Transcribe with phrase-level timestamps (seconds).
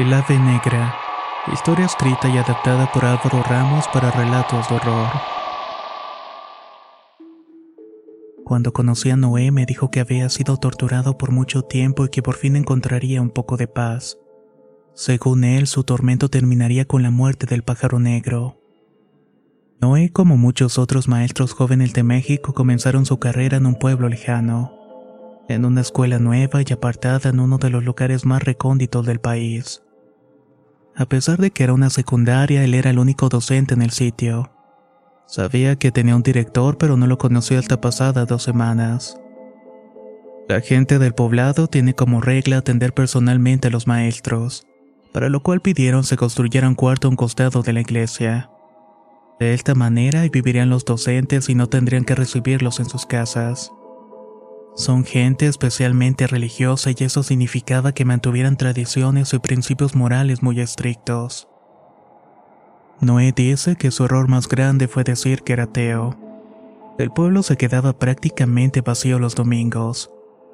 [0.00, 0.94] El ave negra.
[1.52, 5.08] Historia escrita y adaptada por Álvaro Ramos para relatos de horror.
[8.42, 12.22] Cuando conocí a Noé me dijo que había sido torturado por mucho tiempo y que
[12.22, 14.16] por fin encontraría un poco de paz.
[14.94, 18.58] Según él, su tormento terminaría con la muerte del pájaro negro.
[19.82, 24.72] Noé, como muchos otros maestros jóvenes de México, comenzaron su carrera en un pueblo lejano,
[25.50, 29.82] en una escuela nueva y apartada en uno de los lugares más recónditos del país.
[31.00, 34.50] A pesar de que era una secundaria, él era el único docente en el sitio.
[35.26, 39.18] Sabía que tenía un director, pero no lo conoció hasta pasadas dos semanas.
[40.46, 44.66] La gente del poblado tiene como regla atender personalmente a los maestros,
[45.10, 48.50] para lo cual pidieron se construyera un cuarto a un costado de la iglesia.
[49.38, 53.72] De esta manera vivirían los docentes y no tendrían que recibirlos en sus casas.
[54.76, 61.48] Son gente especialmente religiosa y eso significaba que mantuvieran tradiciones y principios morales muy estrictos.
[63.00, 66.16] Noé dice que su error más grande fue decir que era ateo.
[66.98, 70.10] El pueblo se quedaba prácticamente vacío los domingos.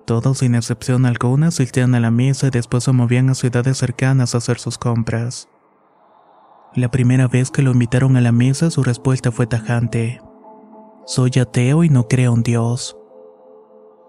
[0.06, 4.34] Todos, sin excepción alguna, asistían a la misa y después se movían a ciudades cercanas
[4.34, 5.48] a hacer sus compras.
[6.77, 10.21] La primera vez que lo invitaron a la misa, su respuesta fue tajante.
[11.04, 12.97] Soy ateo y no creo en Dios.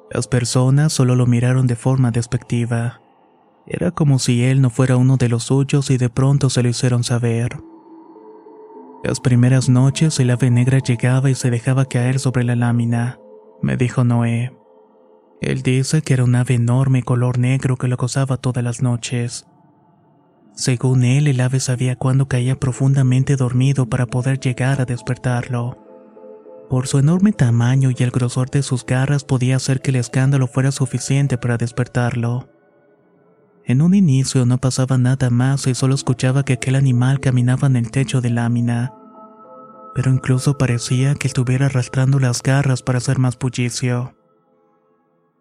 [0.10, 3.02] Las personas solo lo miraron de forma despectiva.
[3.66, 6.70] Era como si él no fuera uno de los suyos y de pronto se lo
[6.70, 7.58] hicieron saber.
[9.04, 13.20] Las primeras noches el ave negra llegaba y se dejaba caer sobre la lámina,
[13.62, 14.58] me dijo Noé.
[15.42, 19.46] Él dice que era un ave enorme color negro que lo acosaba todas las noches.
[20.56, 25.87] Según él, el ave sabía cuándo caía profundamente dormido para poder llegar a despertarlo.
[26.70, 30.48] Por su enorme tamaño y el grosor de sus garras podía hacer que el escándalo
[30.48, 32.50] fuera suficiente para despertarlo.
[33.64, 37.78] En un inicio no pasaba nada más y solo escuchaba que aquel animal caminaba en
[37.78, 38.94] el techo de lámina.
[39.96, 44.16] Pero incluso parecía que estuviera arrastrando las garras para hacer más bullicio.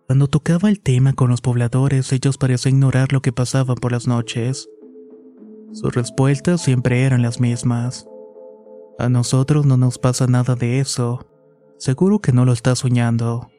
[0.06, 4.06] Cuando tocaba el tema con los pobladores, ellos parecían ignorar lo que pasaba por las
[4.06, 4.68] noches.
[5.72, 8.06] Sus respuestas siempre eran las mismas.
[8.98, 11.26] A nosotros no nos pasa nada de eso.
[11.78, 13.50] Seguro que no lo está soñando.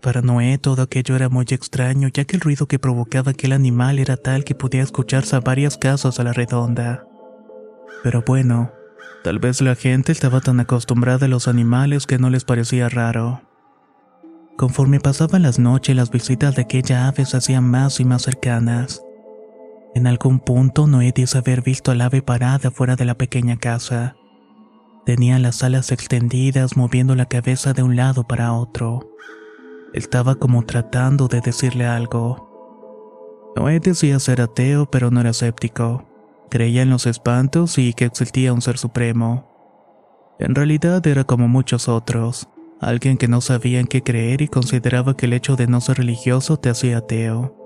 [0.00, 3.98] Para Noé todo aquello era muy extraño, ya que el ruido que provocaba aquel animal
[3.98, 7.06] era tal que podía escucharse a varias casas a la redonda.
[8.02, 8.72] Pero bueno,
[9.22, 13.42] tal vez la gente estaba tan acostumbrada a los animales que no les parecía raro.
[14.56, 19.02] Conforme pasaban las noches, las visitas de aquella ave se hacían más y más cercanas.
[19.94, 24.16] En algún punto Noé dice haber visto al ave parada fuera de la pequeña casa.
[25.04, 29.10] Tenía las alas extendidas moviendo la cabeza de un lado para otro.
[29.92, 32.48] Estaba como tratando de decirle algo.
[33.54, 36.06] Noé decía ser ateo, pero no era escéptico.
[36.48, 39.52] Creía en los espantos y que existía un ser supremo.
[40.38, 42.48] En realidad era como muchos otros,
[42.80, 45.98] alguien que no sabía en qué creer y consideraba que el hecho de no ser
[45.98, 47.61] religioso te hacía ateo.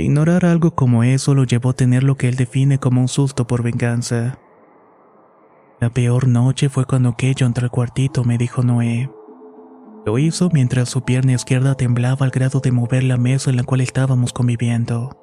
[0.00, 3.48] Ignorar algo como eso lo llevó a tener lo que él define como un susto
[3.48, 4.38] por venganza.
[5.80, 9.10] La peor noche fue cuando aquello entró al cuartito, me dijo Noé.
[10.06, 13.64] Lo hizo mientras su pierna izquierda temblaba al grado de mover la mesa en la
[13.64, 15.18] cual estábamos conviviendo.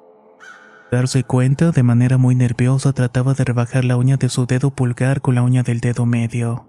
[0.92, 5.22] Darse cuenta, de manera muy nerviosa trataba de rebajar la uña de su dedo pulgar
[5.22, 6.68] con la uña del dedo medio.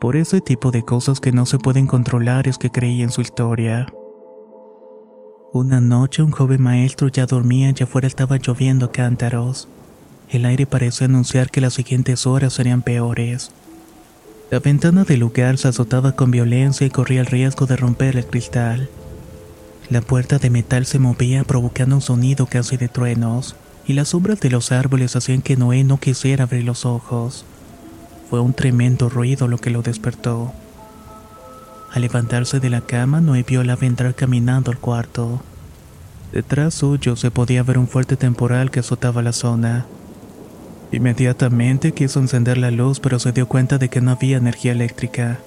[0.00, 3.20] Por ese tipo de cosas que no se pueden controlar es que creí en su
[3.20, 3.86] historia.
[5.54, 9.68] Una noche un joven maestro ya dormía y afuera estaba lloviendo cántaros.
[10.30, 13.50] El aire parecía anunciar que las siguientes horas serían peores.
[14.50, 18.24] La ventana del lugar se azotaba con violencia y corría el riesgo de romper el
[18.24, 18.88] cristal.
[19.90, 23.54] La puerta de metal se movía provocando un sonido casi de truenos,
[23.86, 27.44] y las sombras de los árboles hacían que Noé no quisiera abrir los ojos.
[28.30, 30.54] Fue un tremendo ruido lo que lo despertó.
[31.92, 35.42] Al levantarse de la cama, Noé vio la entrar caminando al cuarto.
[36.32, 39.84] Detrás suyo se podía ver un fuerte temporal que azotaba la zona.
[40.90, 45.40] Inmediatamente quiso encender la luz, pero se dio cuenta de que no había energía eléctrica.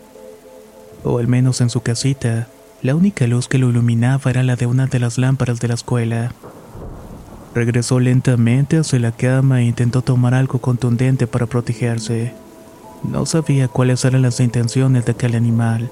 [1.03, 2.47] O al menos en su casita,
[2.83, 5.73] la única luz que lo iluminaba era la de una de las lámparas de la
[5.73, 6.31] escuela.
[7.55, 12.33] Regresó lentamente hacia la cama e intentó tomar algo contundente para protegerse.
[13.03, 15.89] No sabía cuáles eran las intenciones de aquel animal,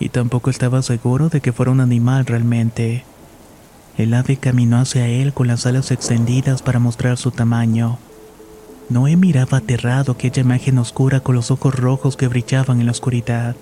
[0.00, 3.04] y tampoco estaba seguro de que fuera un animal realmente.
[3.98, 7.98] El ave caminó hacia él con las alas extendidas para mostrar su tamaño.
[8.88, 13.54] Noé miraba aterrado aquella imagen oscura con los ojos rojos que brillaban en la oscuridad.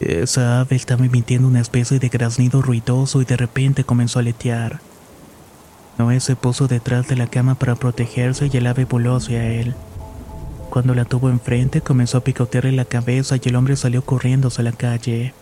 [0.00, 4.80] Esa ave estaba emitiendo una especie de graznido ruidoso y de repente comenzó a letear.
[5.98, 9.74] Noé se puso detrás de la cama para protegerse y el ave voló hacia él.
[10.70, 14.64] Cuando la tuvo enfrente comenzó a picotearle la cabeza y el hombre salió corriendo hacia
[14.64, 15.32] la calle.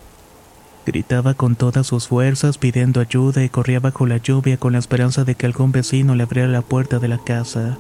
[0.87, 5.25] Gritaba con todas sus fuerzas pidiendo ayuda y corría bajo la lluvia con la esperanza
[5.25, 7.77] de que algún vecino le abriera la puerta de la casa.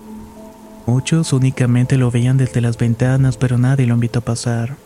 [0.86, 4.76] Muchos únicamente lo veían desde las ventanas pero nadie lo invitó a pasar.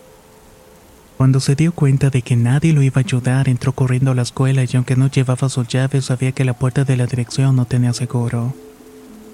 [1.17, 4.23] Cuando se dio cuenta de que nadie lo iba a ayudar, entró corriendo a la
[4.23, 7.65] escuela y aunque no llevaba sus llaves, sabía que la puerta de la dirección no
[7.65, 8.53] tenía seguro.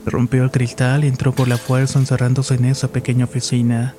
[0.08, 3.94] Rompió el cristal y entró por la fuerza encerrándose en esa pequeña oficina.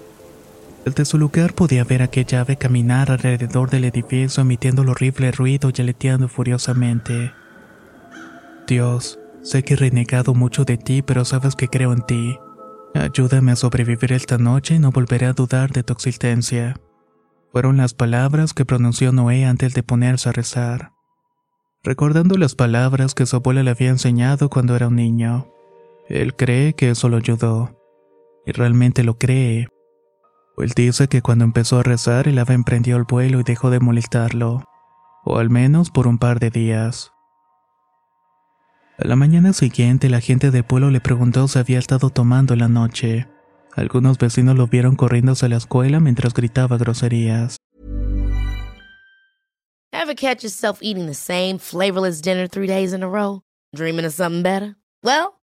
[0.87, 5.70] Desde su lugar podía ver aquella ave caminar alrededor del edificio emitiendo el horrible ruido
[5.70, 7.32] y aleteando furiosamente.
[8.66, 12.38] Dios, sé que he renegado mucho de ti, pero sabes que creo en ti.
[12.94, 16.81] Ayúdame a sobrevivir esta noche y no volveré a dudar de tu existencia.
[17.52, 20.93] Fueron las palabras que pronunció Noé antes de ponerse a rezar.
[21.84, 25.52] Recordando las palabras que su abuela le había enseñado cuando era un niño.
[26.08, 27.76] Él cree que eso lo ayudó.
[28.46, 29.69] Y realmente lo cree.
[30.56, 33.78] Él dice que cuando empezó a rezar el ave emprendió el vuelo y dejó de
[33.78, 34.64] molestarlo.
[35.25, 37.12] O al menos por un par de días.
[38.99, 42.69] A la mañana siguiente la gente del pueblo le preguntó si había estado tomando la
[42.69, 43.28] noche.
[43.76, 47.58] Algunos vecinos lo vieron corriendo hacia la escuela mientras gritaba groserías.
[49.93, 53.43] Ever catch yourself eating the same flavorless dinner three days in a row?
[53.75, 54.76] Dreaming of something better?
[55.02, 55.38] Well,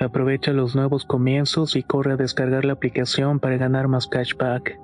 [0.00, 4.78] Aprovecha los nuevos comienzos y corre a descargar la aplicación para ganar más cashback.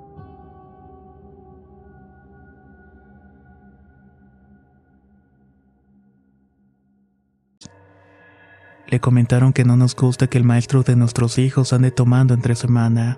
[8.87, 12.55] Le comentaron que no nos gusta que el maestro de nuestros hijos ande tomando entre
[12.55, 13.17] semana,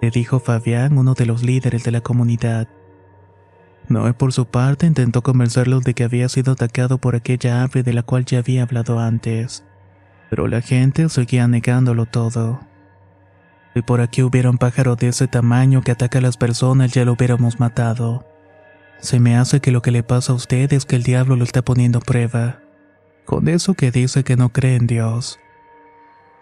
[0.00, 2.68] le dijo Fabián, uno de los líderes de la comunidad.
[3.88, 7.92] Noé por su parte intentó convencerlos de que había sido atacado por aquella ave de
[7.92, 9.64] la cual ya había hablado antes
[10.32, 12.60] pero la gente seguía negándolo todo.
[13.74, 17.04] Si por aquí hubiera un pájaro de ese tamaño que ataca a las personas, ya
[17.04, 18.24] lo hubiéramos matado.
[18.98, 21.44] Se me hace que lo que le pasa a usted es que el diablo lo
[21.44, 22.60] está poniendo a prueba.
[23.26, 25.38] Con eso que dice que no cree en Dios.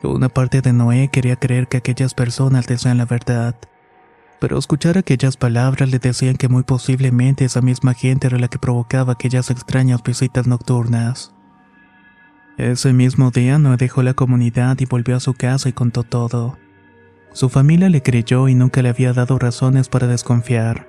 [0.05, 3.57] Una parte de Noé quería creer que aquellas personas decían la verdad,
[4.39, 8.61] pero escuchar aquellas palabras le decían que muy posiblemente esa misma gente era la que
[8.61, 11.35] provocaba aquellas extrañas visitas nocturnas.
[12.61, 16.59] Ese mismo día no dejó la comunidad y volvió a su casa y contó todo.
[17.33, 20.87] Su familia le creyó y nunca le había dado razones para desconfiar.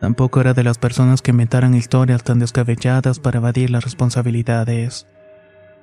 [0.00, 5.06] Tampoco era de las personas que inventaran historias tan descabelladas para evadir las responsabilidades.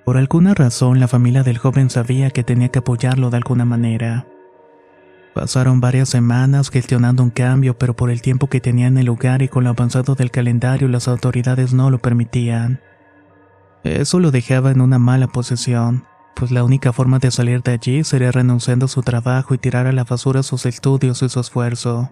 [0.04, 4.28] Por alguna razón la familia del joven sabía que tenía que apoyarlo de alguna manera.
[5.34, 9.42] Pasaron varias semanas gestionando un cambio, pero por el tiempo que tenía en el lugar
[9.42, 12.82] y con lo avanzado del calendario las autoridades no lo permitían.
[13.84, 18.04] Eso lo dejaba en una mala posición, pues la única forma de salir de allí
[18.04, 22.10] sería renunciando a su trabajo y tirar a la basura sus estudios y su esfuerzo.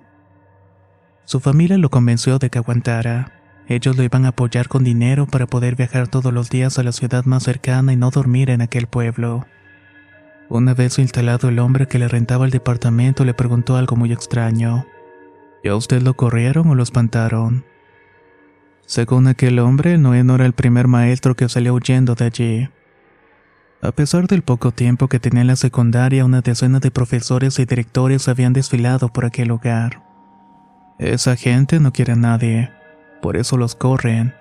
[1.25, 3.31] Su familia lo convenció de que aguantara.
[3.67, 6.91] Ellos lo iban a apoyar con dinero para poder viajar todos los días a la
[6.91, 9.45] ciudad más cercana y no dormir en aquel pueblo.
[10.49, 14.85] Una vez instalado el hombre que le rentaba el departamento le preguntó algo muy extraño.
[15.63, 17.63] ¿Ya usted lo corrieron o lo espantaron?
[18.91, 22.69] Según aquel hombre, Noé no era el primer maestro que salió huyendo de allí.
[23.81, 27.63] A pesar del poco tiempo que tenía en la secundaria, una decena de profesores y
[27.63, 30.03] directores habían desfilado por aquel lugar.
[30.99, 32.69] Esa gente no quiere a nadie,
[33.21, 34.33] por eso los corren.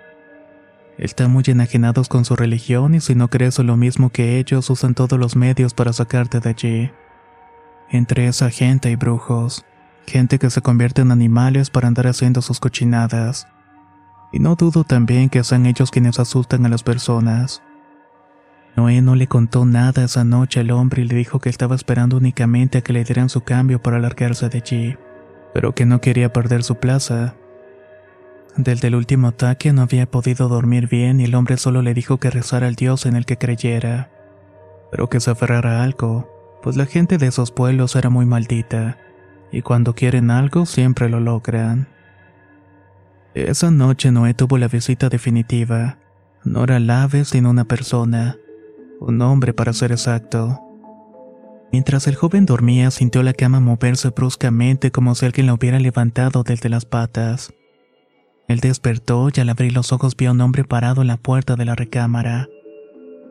[0.99, 4.97] Están muy enajenados con su religión y si no crees lo mismo que ellos, usan
[4.97, 6.91] todos los medios para sacarte de allí.
[7.89, 9.65] Entre esa gente hay brujos,
[10.09, 13.47] gente que se convierte en animales para andar haciendo sus cochinadas.
[14.33, 17.63] Y no dudo también que sean ellos quienes asustan a las personas.
[18.77, 22.17] Noé no le contó nada esa noche al hombre y le dijo que estaba esperando
[22.17, 24.97] únicamente a que le dieran su cambio para alargarse de allí,
[25.53, 27.35] pero que no quería perder su plaza.
[28.57, 32.19] Desde el último ataque no había podido dormir bien y el hombre solo le dijo
[32.19, 34.11] que rezara al Dios en el que creyera,
[34.91, 36.29] pero que se aferrara a algo,
[36.63, 38.99] pues la gente de esos pueblos era muy maldita,
[39.53, 41.89] y cuando quieren algo siempre lo logran.
[43.35, 45.99] Esa noche Noé tuvo la visita definitiva.
[46.45, 48.37] No era el ave, sino una persona.
[49.01, 50.61] Un hombre, para ser exacto.
[51.73, 56.43] Mientras el joven dormía, sintió la cama moverse bruscamente como si alguien la hubiera levantado
[56.43, 57.55] desde las patas.
[58.49, 61.55] Él despertó y al abrir los ojos vio a un hombre parado en la puerta
[61.55, 62.49] de la recámara.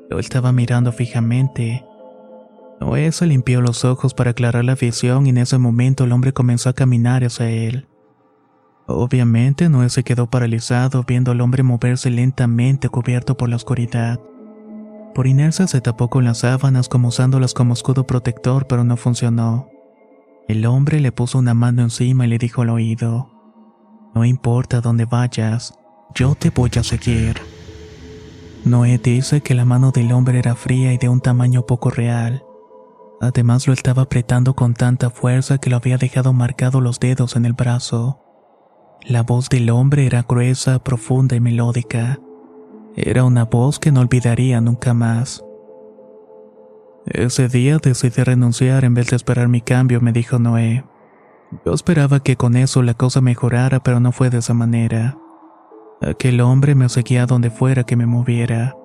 [0.10, 1.86] Lo estaba mirando fijamente.
[2.79, 6.32] Noé se limpió los ojos para aclarar la visión y en ese momento el hombre
[6.32, 7.86] comenzó a caminar hacia él.
[8.91, 14.19] Obviamente Noé se quedó paralizado viendo al hombre moverse lentamente cubierto por la oscuridad.
[15.13, 19.69] Por inercia se tapó con las sábanas como usándolas como escudo protector, pero no funcionó.
[20.48, 23.29] El hombre le puso una mano encima y le dijo al oído,
[24.15, 25.75] No importa dónde vayas,
[26.15, 27.39] yo te voy a seguir.
[28.65, 32.43] Noé dice que la mano del hombre era fría y de un tamaño poco real.
[33.22, 37.46] Además lo estaba apretando con tanta fuerza que lo había dejado marcado los dedos en
[37.46, 38.25] el brazo.
[39.08, 42.20] La voz del hombre era gruesa, profunda y melódica.
[42.96, 45.44] Era una voz que no olvidaría nunca más.
[47.06, 50.86] Ese día decidí renunciar en vez de esperar mi cambio, me dijo Noé.
[51.65, 55.18] Yo esperaba que con eso la cosa mejorara, pero no fue de esa manera.
[56.01, 58.75] Aquel hombre me seguía donde fuera que me moviera.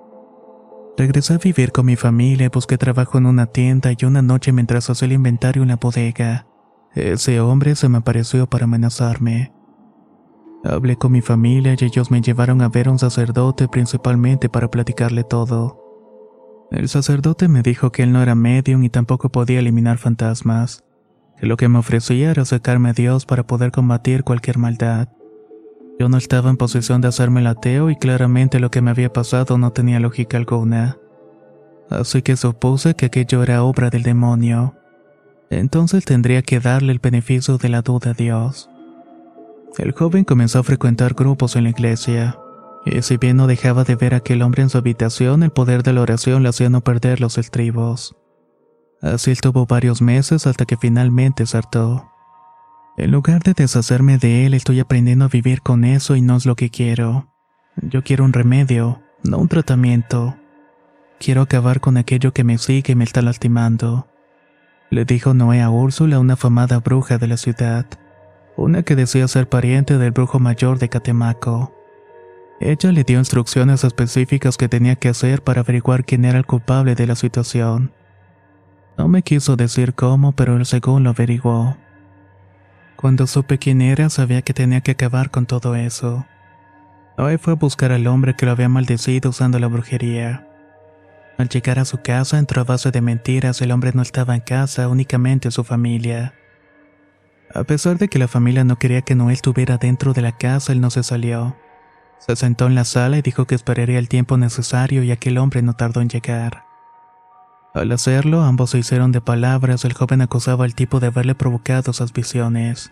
[0.97, 4.89] Regresé a vivir con mi familia, busqué trabajo en una tienda y una noche mientras
[4.89, 6.47] hacía el inventario en la bodega,
[6.95, 9.51] ese hombre se me apareció para amenazarme.
[10.65, 14.71] Hablé con mi familia y ellos me llevaron a ver a un sacerdote principalmente para
[14.71, 15.79] platicarle todo.
[16.71, 20.83] El sacerdote me dijo que él no era medium y tampoco podía eliminar fantasmas,
[21.37, 25.09] que lo que me ofrecía era acercarme a Dios para poder combatir cualquier maldad.
[25.99, 29.13] Yo no estaba en posición de hacerme el ateo y claramente lo que me había
[29.13, 30.97] pasado no tenía lógica alguna.
[31.91, 34.73] Así que supuse que aquello era obra del demonio.
[35.51, 38.69] Entonces tendría que darle el beneficio de la duda a Dios.
[39.77, 42.39] El joven comenzó a frecuentar grupos en la iglesia,
[42.85, 45.83] y si bien no dejaba de ver a aquel hombre en su habitación, el poder
[45.83, 48.15] de la oración le hacía no perder los estribos.
[49.01, 52.09] Así estuvo varios meses hasta que finalmente saltó.
[52.97, 56.45] En lugar de deshacerme de él, estoy aprendiendo a vivir con eso y no es
[56.45, 57.27] lo que quiero.
[57.81, 60.37] Yo quiero un remedio, no un tratamiento.
[61.19, 64.07] Quiero acabar con aquello que me sigue y me está lastimando.
[64.89, 67.85] Le dijo Noé a Úrsula, una famada bruja de la ciudad,
[68.57, 71.73] una que decía ser pariente del brujo mayor de Catemaco.
[72.59, 76.95] Ella le dio instrucciones específicas que tenía que hacer para averiguar quién era el culpable
[76.95, 77.91] de la situación.
[78.97, 81.75] No me quiso decir cómo, pero él según lo averiguó.
[82.95, 86.25] Cuando supe quién era, sabía que tenía que acabar con todo eso.
[87.17, 90.47] Hoy fue a buscar al hombre que lo había maldecido usando la brujería.
[91.37, 94.41] Al llegar a su casa, entró a base de mentiras, el hombre no estaba en
[94.41, 96.33] casa, únicamente su familia.
[97.55, 100.73] A pesar de que la familia no quería que Noel estuviera dentro de la casa,
[100.73, 101.55] él no se salió.
[102.19, 105.61] Se sentó en la sala y dijo que esperaría el tiempo necesario y aquel hombre
[105.61, 106.65] no tardó en llegar.
[107.73, 111.91] Al hacerlo, ambos se hicieron de palabras, el joven acusaba al tipo de haberle provocado
[111.91, 112.91] esas visiones.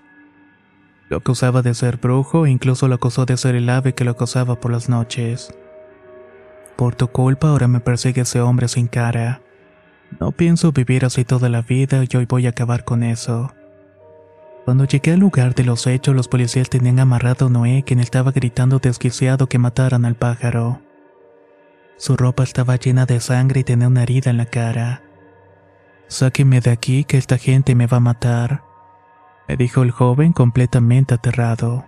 [1.09, 4.11] Lo acusaba de ser brujo e incluso lo acusó de ser el ave que lo
[4.11, 5.53] acosaba por las noches.
[6.77, 9.41] Por tu culpa ahora me persigue ese hombre sin cara.
[10.21, 13.53] No pienso vivir así toda la vida y hoy voy a acabar con eso.
[14.65, 18.31] Cuando llegué al lugar de los hechos, los policías tenían amarrado a Noé, quien estaba
[18.31, 20.81] gritando desquiciado que mataran al pájaro.
[21.97, 25.03] Su ropa estaba llena de sangre y tenía una herida en la cara.
[26.07, 28.63] Sáqueme de aquí que esta gente me va a matar,
[29.47, 31.85] me dijo el joven completamente aterrado.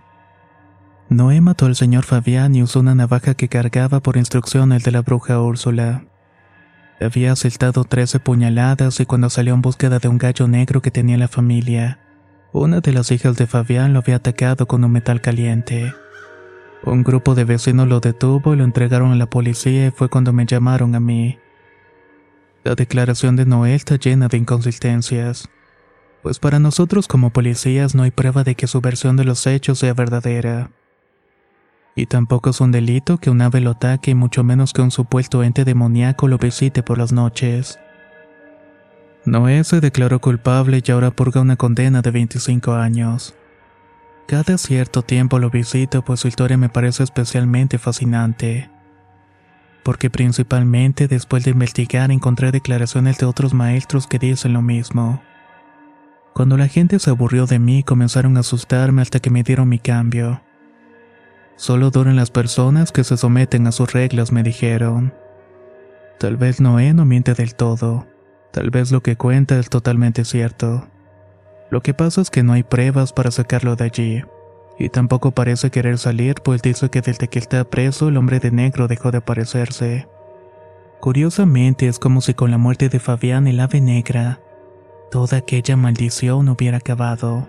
[1.08, 5.02] Noé mató al señor Fabián y usó una navaja que cargaba por instrucciones de la
[5.02, 6.04] bruja Úrsula.
[7.00, 11.16] Había asaltado trece puñaladas y cuando salió en búsqueda de un gallo negro que tenía
[11.16, 12.00] la familia,
[12.52, 15.92] una de las hijas de Fabián lo había atacado con un metal caliente.
[16.84, 20.32] Un grupo de vecinos lo detuvo y lo entregaron a la policía y fue cuando
[20.32, 21.38] me llamaron a mí.
[22.64, 25.48] La declaración de Noel está llena de inconsistencias,
[26.22, 29.78] pues para nosotros como policías no hay prueba de que su versión de los hechos
[29.78, 30.70] sea verdadera.
[31.94, 34.90] Y tampoco es un delito que un ave lo ataque y mucho menos que un
[34.90, 37.78] supuesto ente demoníaco lo visite por las noches.
[39.26, 43.34] Noé se declaró culpable y ahora purga una condena de 25 años.
[44.28, 48.70] Cada cierto tiempo lo visito pues su historia me parece especialmente fascinante.
[49.82, 55.20] Porque principalmente después de investigar encontré declaraciones de otros maestros que dicen lo mismo.
[56.32, 59.80] Cuando la gente se aburrió de mí comenzaron a asustarme hasta que me dieron mi
[59.80, 60.40] cambio.
[61.56, 65.14] Solo duran las personas que se someten a sus reglas, me dijeron.
[66.20, 68.06] Tal vez Noé no miente del todo.
[68.52, 70.86] Tal vez lo que cuenta es totalmente cierto.
[71.70, 74.24] Lo que pasa es que no hay pruebas para sacarlo de allí.
[74.78, 78.50] Y tampoco parece querer salir, pues dice que desde que está preso el hombre de
[78.50, 80.06] negro dejó de aparecerse.
[81.00, 84.40] Curiosamente es como si con la muerte de Fabián el ave negra,
[85.10, 87.48] toda aquella maldición hubiera acabado.